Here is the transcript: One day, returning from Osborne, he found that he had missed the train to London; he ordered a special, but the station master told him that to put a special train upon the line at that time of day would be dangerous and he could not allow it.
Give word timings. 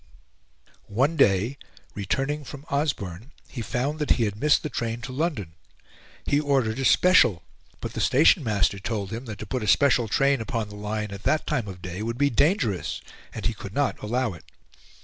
One 0.87 1.15
day, 1.15 1.59
returning 1.93 2.43
from 2.43 2.65
Osborne, 2.71 3.33
he 3.47 3.61
found 3.61 3.99
that 3.99 4.09
he 4.17 4.23
had 4.23 4.35
missed 4.41 4.63
the 4.63 4.69
train 4.71 4.99
to 5.01 5.11
London; 5.11 5.53
he 6.25 6.39
ordered 6.39 6.79
a 6.79 6.85
special, 6.85 7.43
but 7.81 7.93
the 7.93 8.01
station 8.01 8.43
master 8.43 8.79
told 8.79 9.11
him 9.11 9.25
that 9.25 9.37
to 9.37 9.45
put 9.45 9.61
a 9.61 9.67
special 9.67 10.07
train 10.07 10.41
upon 10.41 10.69
the 10.69 10.75
line 10.75 11.11
at 11.11 11.21
that 11.25 11.45
time 11.45 11.67
of 11.67 11.83
day 11.83 12.01
would 12.01 12.17
be 12.17 12.31
dangerous 12.31 12.99
and 13.31 13.45
he 13.45 13.53
could 13.53 13.75
not 13.75 13.99
allow 14.01 14.33
it. 14.33 14.45